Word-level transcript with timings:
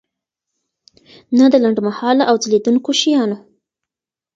نه 1.37 1.45
د 1.53 1.55
لنډمهاله 1.63 2.23
او 2.29 2.35
ځلیدونکي 2.43 2.91
شیانو. 3.01 3.37